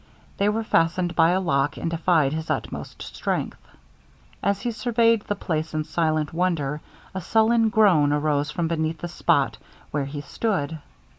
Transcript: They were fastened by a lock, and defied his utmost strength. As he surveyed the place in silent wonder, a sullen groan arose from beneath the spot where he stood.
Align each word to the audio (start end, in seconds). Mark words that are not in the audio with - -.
They 0.37 0.49
were 0.49 0.63
fastened 0.63 1.15
by 1.15 1.29
a 1.29 1.39
lock, 1.39 1.77
and 1.77 1.91
defied 1.91 2.33
his 2.33 2.49
utmost 2.49 3.03
strength. 3.03 3.59
As 4.41 4.61
he 4.61 4.71
surveyed 4.71 5.21
the 5.21 5.35
place 5.35 5.75
in 5.75 5.83
silent 5.83 6.33
wonder, 6.33 6.81
a 7.13 7.21
sullen 7.21 7.69
groan 7.69 8.11
arose 8.11 8.49
from 8.49 8.67
beneath 8.67 8.97
the 8.97 9.07
spot 9.07 9.59
where 9.91 10.05
he 10.05 10.21
stood. 10.21 10.79